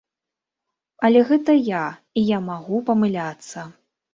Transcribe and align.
Але 1.09 1.21
гэта 1.29 1.55
я, 1.67 1.83
і 2.21 2.25
я 2.31 2.39
магу 2.49 2.83
памыляцца. 2.89 3.71